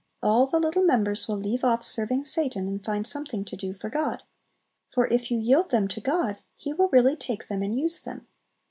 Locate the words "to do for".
3.45-3.91